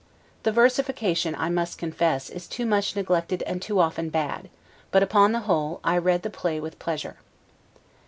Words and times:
The 0.41 0.51
versification, 0.51 1.35
I 1.35 1.49
must 1.49 1.77
confess, 1.77 2.31
is 2.31 2.47
too 2.47 2.65
much 2.65 2.95
neglected 2.95 3.43
and 3.43 3.61
too 3.61 3.79
often 3.79 4.09
bad: 4.09 4.49
but, 4.89 5.03
upon 5.03 5.31
the 5.31 5.41
whole, 5.41 5.79
I 5.83 5.95
read 5.99 6.23
the 6.23 6.31
play 6.31 6.59
with 6.59 6.79
pleasure. 6.79 7.17